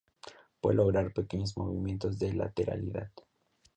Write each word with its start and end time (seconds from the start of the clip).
Puede 0.59 0.77
lograr 0.77 1.13
pequeños 1.13 1.55
movimientos 1.55 2.17
de 2.17 2.33
lateralidad. 2.33 3.11